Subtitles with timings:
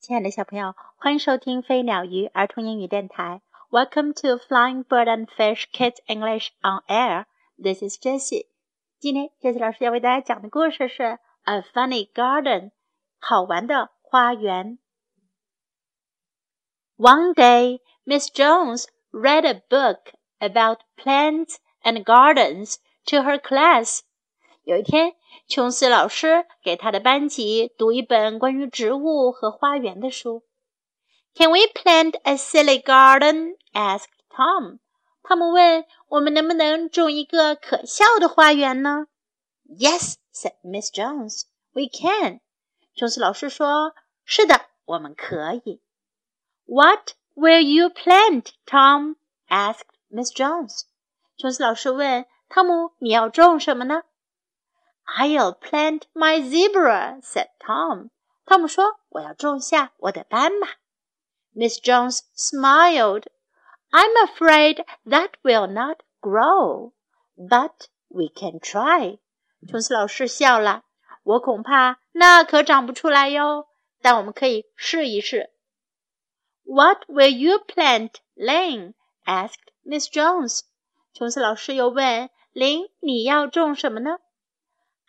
[0.00, 3.42] 亲爱的小朋友，欢迎收听飞鸟鱼儿童英语电台。
[3.70, 7.26] Welcome to Flying Bird and Fish Kids English on Air.
[7.60, 8.46] This is Jessie.
[8.98, 11.02] 今天 Jessie 老师要为大家讲的故事是《
[11.42, 12.70] A Funny Garden》，
[13.18, 14.78] 好玩的花园。
[16.96, 24.00] One day, Miss Jones read a book about plants and gardens to her class.
[24.62, 25.14] 有一天，
[25.47, 30.43] 琼斯老师给他的班级读一本关于植物和花园的书。
[31.35, 33.55] Can we plant a silly garden?
[33.73, 34.79] asked Tom.
[35.23, 39.07] 汤姆问：“我们能不能种一个可笑的花园呢
[39.69, 41.43] ？”Yes, said Miss Jones.
[41.73, 42.41] We can.
[42.95, 43.93] 琼斯老师说
[44.25, 45.81] ：“是的，我们可以。”
[46.65, 49.15] What will you plant, Tom?
[49.47, 50.81] asked Miss Jones.
[51.37, 54.03] 琼斯老师问汤姆：“你要种什么呢？”
[55.18, 58.10] I'll plant my zebra," said Tom.
[58.44, 60.68] 汤姆说：“我要种下我的斑马。”
[61.54, 63.24] Miss Jones smiled.
[63.90, 66.92] "I'm afraid that will not grow,
[67.36, 69.18] but we can try."
[69.66, 70.84] 琼斯老师笑了。
[71.22, 73.66] 我恐怕那可长不出来哟，
[74.00, 75.50] 但我们可以试一试。
[76.62, 78.94] What will you plant, Lane?
[79.24, 80.60] asked Miss Jones.
[81.12, 84.18] 琼斯老师又问林：“你要种什么呢？”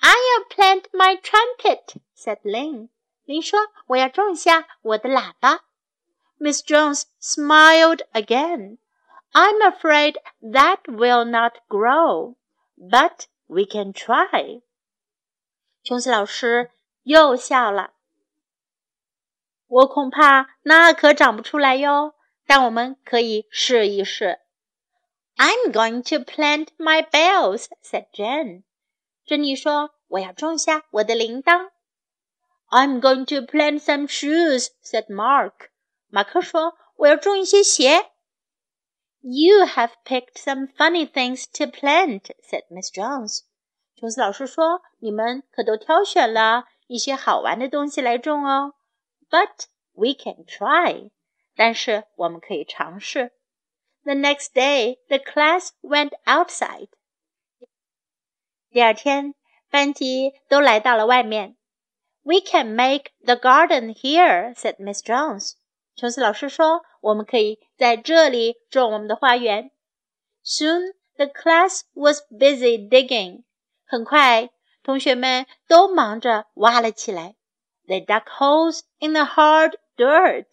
[0.02, 2.90] I'll plant my trumpet," said Lin.
[3.26, 5.66] 林说：“我要种下我的喇叭。”
[6.40, 8.78] Miss Jones smiled again.
[9.34, 12.36] "I'm afraid that will not grow,
[12.78, 14.62] but we can try."
[15.84, 16.72] 琼斯老师
[17.04, 17.94] 又笑了。
[19.68, 22.16] 我恐怕那可长不出来哟，
[22.46, 24.40] 但我们可以试一试。
[25.36, 28.64] I'm going to plant my bells," said Jen.
[29.32, 31.72] 珍妮说：“我要种下我的铃铛。”
[32.70, 35.70] I'm going to plant some shoes," said Mark.
[36.10, 38.12] 马克说：“我要种一些鞋。”
[39.22, 43.42] You have picked some funny things to plant," said Miss Jones.
[43.95, 48.73] 琼斯老师说：“你们可都挑选了一些好玩的东西来种哦。”
[49.30, 51.11] But we can try.
[51.55, 53.32] 但是我们可以尝试。
[54.04, 56.89] The next day, the class went outside.
[58.72, 59.33] 第二天，
[59.70, 61.55] 班级都来到了外面。
[62.23, 65.54] We can make the garden here," said Miss Jones.
[65.95, 69.72] 琼斯老师说：“我们可以在这里种我们的花园。”
[70.44, 73.44] Soon the class was busy digging.
[73.86, 74.50] 很快，
[74.83, 77.36] 同学们都忙着挖了起来。
[77.88, 80.45] They dug holes in the hard dirt.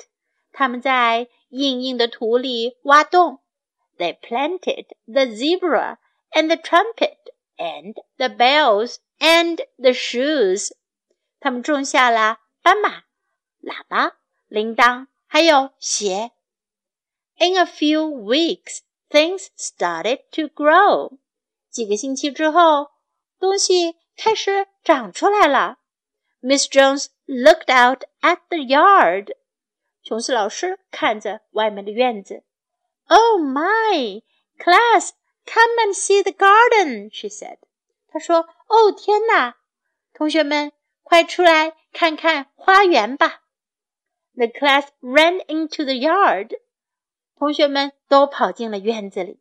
[0.53, 3.41] 他们在硬硬的土里挖洞。
[3.99, 5.99] They planted the zebra
[6.31, 7.17] and the trumpet
[7.59, 10.73] and the bells and the shoes.
[11.41, 13.05] 他们种下了斑马、
[13.63, 14.17] 喇叭、
[14.49, 16.33] 铃铛，还有鞋。
[17.37, 18.81] In a few weeks,
[19.11, 21.19] things started to grow.
[21.71, 22.93] 几个星期之后，
[23.39, 25.79] 东西开始长出来了。
[26.41, 29.35] Miss Jones looked out at the yard.
[30.03, 32.45] 琼斯老师看着外面的院子。
[33.07, 34.23] Oh my,
[34.59, 35.11] class,
[35.49, 37.59] Come and see the garden," she said.
[38.09, 39.57] 她说：“哦，天哪！
[40.13, 43.43] 同学们，快出来看看花园吧。”
[44.37, 46.59] The class ran into the yard.
[47.37, 49.41] 同学们都跑进了院子里。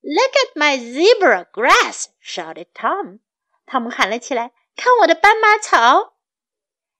[0.00, 2.06] Look at my zebra grass!
[2.20, 3.20] shouted Tom.
[3.66, 6.14] 汤姆喊了起来：“看我的斑马草！”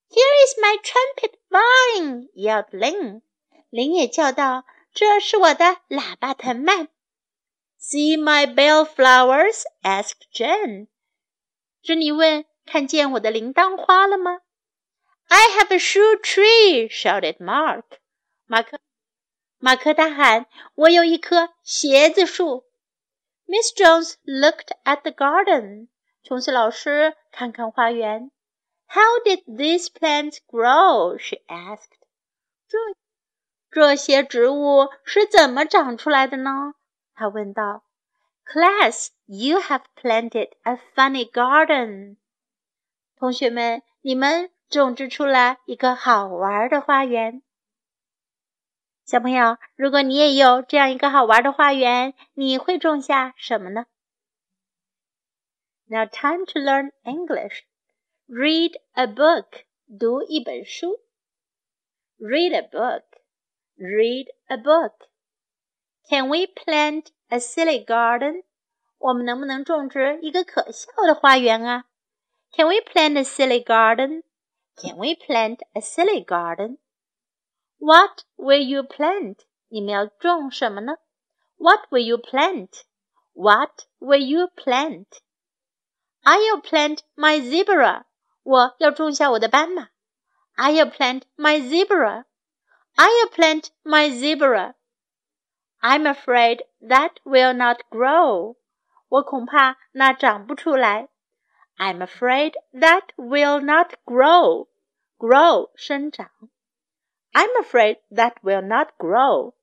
[0.08, 2.28] Here is my trumpet vine!
[2.34, 3.22] yelled Lin.
[3.70, 6.88] 林也叫道：“这是我的喇叭藤蔓。”
[7.86, 9.64] See my bellflowers?
[9.84, 10.88] asked Jen.
[11.82, 14.41] 珍妮问：“看见我的铃铛花了吗？”
[15.28, 16.88] I have a shoe tree!
[16.88, 17.84] shouted Mark.
[18.47, 18.80] 马克
[19.58, 22.66] 马克大喊：“我有一棵鞋子树。”
[23.47, 25.88] Miss Jones looked at the garden.
[26.22, 28.30] 琼斯老师看看花园。
[28.86, 31.19] How did these plants grow?
[31.19, 31.98] she asked.
[32.68, 32.78] 这
[33.71, 36.74] 这些植物是怎么长出来的呢？
[37.16, 42.16] 他问道：“Class, you have planted a funny garden。”
[43.16, 47.42] 同学们，你们种植出了一个好玩的花园。
[49.04, 53.86] 小朋友，如果你也有这样一个好玩的花园，你会种下什么呢？
[55.86, 57.65] Now time to learn English.
[58.27, 59.65] Read a book.
[59.98, 61.00] 读一本书。
[62.18, 63.04] Read a book.
[63.77, 64.94] Read a book.
[66.09, 68.44] Can we plant a silly garden?
[68.98, 71.84] 我们能不能种植一个可笑的花园啊？
[72.54, 74.22] Can we plant a silly garden?
[74.77, 76.78] Can we plant a silly garden?
[77.78, 79.39] What will you plant？
[79.68, 80.97] 你们要种什么呢？
[81.56, 82.83] What will you plant?
[83.33, 85.06] What will you plant?
[86.22, 88.04] I'll plant my zebra.
[88.42, 89.89] 我要种下我的斑马。
[90.56, 92.24] I'll plant my zebra.
[92.97, 94.74] I'll plant my zebra.
[95.80, 98.56] I'm afraid that will not grow.
[99.09, 101.09] 我恐怕那长不出来。
[101.77, 104.68] I'm afraid that will not grow.
[105.18, 106.30] Grow 生长。
[107.33, 109.54] I'm afraid that will not grow.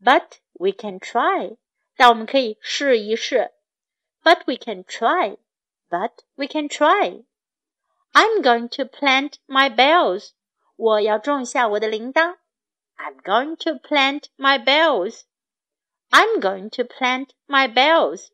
[0.00, 1.56] But we can try.
[1.96, 3.52] 但我们可以试一试。
[4.22, 5.38] But we can try.
[5.88, 7.24] But we can try.
[8.12, 10.30] I'm going to plant my bells.
[10.76, 12.36] 我要种下我的铃铛。
[12.98, 15.24] I'm going to plant my bells.
[16.12, 18.30] I'm going to plant my bells.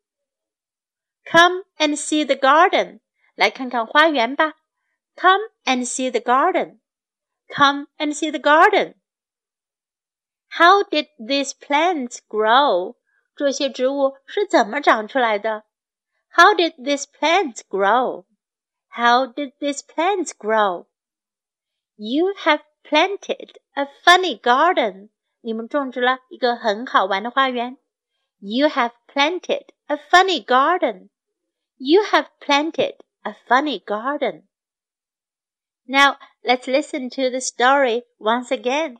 [1.25, 3.01] Come and see the garden.
[3.35, 4.55] 来看看花园吧。
[5.17, 6.81] Come and see the garden.
[7.49, 8.95] Come and see the garden.
[10.49, 12.97] How did these plants grow?
[13.37, 15.65] 这些植物是怎么长出来的？
[16.33, 18.27] How did these plants grow?
[18.89, 20.87] How did these plants grow?
[21.97, 25.11] You have planted a funny garden.
[25.43, 27.79] 你们种植了一个很好玩的花园。
[28.41, 31.09] You have planted a funny garden.
[31.77, 34.43] You have planted a funny garden.
[35.87, 38.99] Now let's listen to the story once again.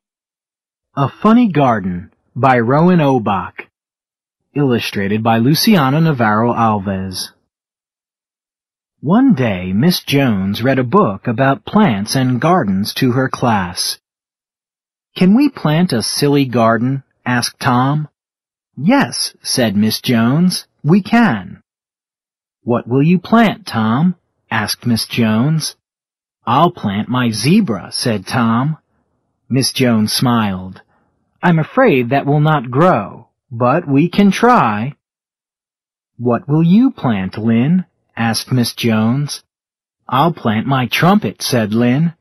[0.97, 3.69] A Funny Garden by Rowan Obach.
[4.55, 7.33] Illustrated by Luciana Navarro Alves.
[9.06, 14.00] One day, Miss Jones read a book about plants and gardens to her class.
[15.16, 17.04] Can we plant a silly garden?
[17.24, 18.08] asked Tom.
[18.76, 21.62] Yes, said Miss Jones, we can.
[22.64, 24.16] What will you plant, Tom?
[24.50, 25.76] asked Miss Jones.
[26.48, 28.80] I'll plant my zebra, said Tom.
[29.48, 30.82] Miss Jones smiled.
[31.44, 34.96] I'm afraid that will not grow, but we can try.
[36.18, 37.86] What will you plant, Lynn?
[38.16, 39.44] Asked Miss Jones.
[40.08, 42.14] I'll plant my trumpet, said Lynn.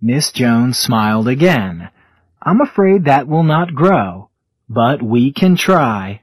[0.00, 1.90] Miss Jones smiled again.
[2.42, 4.30] I'm afraid that will not grow,
[4.68, 6.22] but we can try.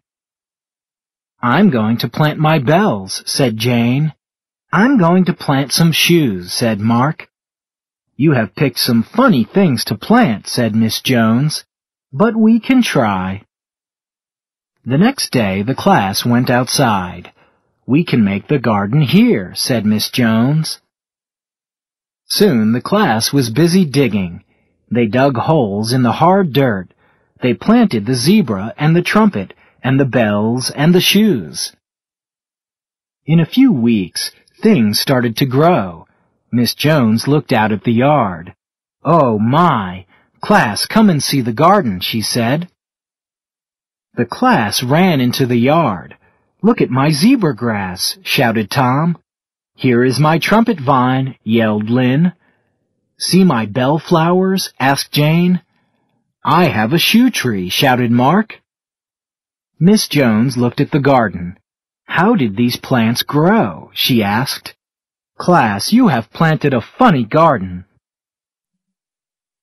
[1.41, 4.13] I'm going to plant my bells, said Jane.
[4.71, 7.27] I'm going to plant some shoes, said Mark.
[8.15, 11.65] You have picked some funny things to plant, said Miss Jones,
[12.11, 13.43] but we can try.
[14.83, 17.31] The next day the class went outside.
[17.87, 20.81] We can make the garden here, said Miss Jones.
[22.25, 24.43] Soon the class was busy digging.
[24.91, 26.93] They dug holes in the hard dirt.
[27.41, 31.71] They planted the zebra and the trumpet and the bells and the shoes.
[33.25, 34.31] In a few weeks,
[34.61, 36.07] things started to grow.
[36.51, 38.53] Miss Jones looked out at the yard.
[39.05, 40.05] Oh my!
[40.41, 42.69] Class, come and see the garden, she said.
[44.15, 46.17] The class ran into the yard.
[46.67, 49.17] Look at my zebra grass, shouted Tom.
[49.77, 52.33] Here is my trumpet vine, yelled Lynn.
[53.17, 55.61] See my bell flowers, asked Jane.
[56.43, 58.59] I have a shoe tree, shouted Mark.
[59.79, 61.57] Miss Jones looked at the garden.
[62.03, 63.89] How did these plants grow?
[63.93, 64.75] she asked.
[65.37, 67.85] Class, you have planted a funny garden.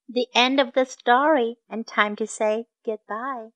[0.08, 3.50] The end of the story and time to say goodbye.